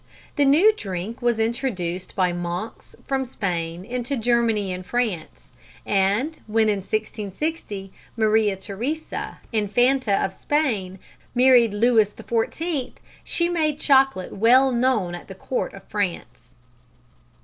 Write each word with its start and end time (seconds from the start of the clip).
The 0.35 0.45
new 0.45 0.73
drink 0.73 1.21
was 1.21 1.37
introduced 1.37 2.15
by 2.15 2.33
monks 2.33 2.95
from 3.05 3.23
Spain 3.23 3.85
into 3.85 4.17
Germany 4.17 4.73
and 4.73 4.83
France, 4.83 5.51
and 5.85 6.39
when 6.47 6.69
in 6.69 6.77
1660 6.79 7.93
Maria 8.17 8.55
Theresa, 8.55 9.37
Infanta 9.53 10.15
of 10.25 10.33
Spain, 10.33 10.97
married 11.35 11.75
Louis 11.75 12.11
XIV, 12.11 12.93
she 13.23 13.47
made 13.47 13.77
chocolate 13.79 14.33
well 14.33 14.71
known 14.71 15.13
at 15.13 15.27
the 15.27 15.35
Court 15.35 15.71
of 15.75 15.83
France. 15.83 16.55